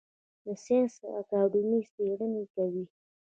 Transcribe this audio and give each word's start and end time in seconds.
د 0.45 0.45
ساینس 0.63 0.95
اکاډمي 1.19 1.81
څیړنې 1.93 2.43
کوي 2.53 2.85